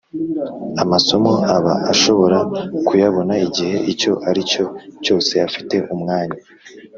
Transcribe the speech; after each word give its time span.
amasomo 0.83 1.33
aba 1.55 1.73
ashobora 1.91 2.37
kuyabona 2.87 3.33
igihe 3.47 3.75
icyo 3.93 4.11
aricyo 4.29 4.65
cyose 5.03 5.33
afite 5.47 5.75
umwanya 5.93 6.37